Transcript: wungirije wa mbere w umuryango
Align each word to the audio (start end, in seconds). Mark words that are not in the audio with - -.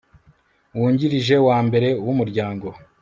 wungirije 0.77 1.35
wa 1.47 1.57
mbere 1.67 1.87
w 2.05 2.07
umuryango 2.13 2.67